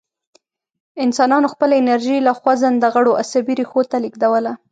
انسانانو 1.05 1.51
خپله 1.53 1.73
انرژي 1.81 2.17
له 2.27 2.31
خوځنده 2.39 2.87
غړو 2.95 3.11
عصبي 3.21 3.53
ریښو 3.59 3.81
ته 3.91 3.97
لېږدوله. 4.03 4.51